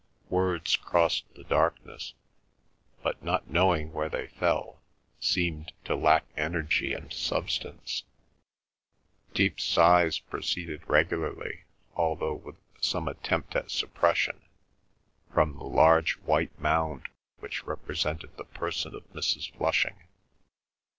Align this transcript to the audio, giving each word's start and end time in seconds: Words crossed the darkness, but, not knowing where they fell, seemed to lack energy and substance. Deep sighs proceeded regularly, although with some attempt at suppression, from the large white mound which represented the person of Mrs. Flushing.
Words 0.31 0.77
crossed 0.77 1.31
the 1.35 1.43
darkness, 1.43 2.15
but, 3.03 3.21
not 3.21 3.51
knowing 3.51 3.93
where 3.93 4.09
they 4.09 4.25
fell, 4.25 4.81
seemed 5.19 5.73
to 5.85 5.95
lack 5.95 6.25
energy 6.35 6.91
and 6.91 7.13
substance. 7.13 8.01
Deep 9.35 9.59
sighs 9.59 10.17
proceeded 10.17 10.81
regularly, 10.87 11.65
although 11.95 12.33
with 12.33 12.55
some 12.81 13.07
attempt 13.07 13.55
at 13.55 13.69
suppression, 13.69 14.41
from 15.31 15.53
the 15.59 15.65
large 15.65 16.13
white 16.21 16.57
mound 16.59 17.07
which 17.37 17.65
represented 17.67 18.35
the 18.37 18.45
person 18.45 18.95
of 18.95 19.03
Mrs. 19.13 19.55
Flushing. 19.55 20.07